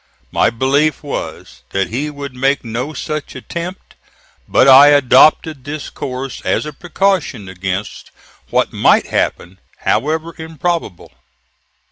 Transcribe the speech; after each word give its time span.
My 0.31 0.49
belief 0.49 1.03
was 1.03 1.61
that 1.73 1.89
he 1.89 2.09
would 2.09 2.33
make 2.33 2.65
no 2.65 2.91
such 2.91 3.35
attempt; 3.35 3.93
but 4.47 4.67
I 4.67 4.87
adopted 4.87 5.63
this 5.63 5.91
course 5.91 6.41
as 6.43 6.65
a 6.65 6.73
precaution 6.73 7.47
against 7.47 8.09
what 8.49 8.73
might 8.73 9.05
happen, 9.09 9.59
however 9.81 10.33
improbable. 10.39 11.11